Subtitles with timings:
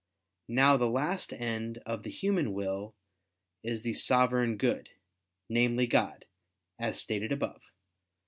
[0.49, 2.95] Now the last end of the human will
[3.63, 4.89] is the Sovereign Good,
[5.47, 6.25] namely, God,
[6.79, 7.71] as stated above (Q.